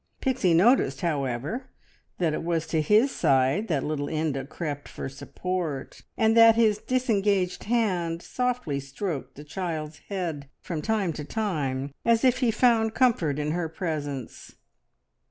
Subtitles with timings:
[0.19, 1.69] Pixie noticed, however,
[2.17, 6.79] that it was to his side that little Inda crept for support, and that his
[6.79, 12.95] disengaged hand softly stroked the child's head from time to time, as if he found
[12.95, 14.55] comfort in her presence.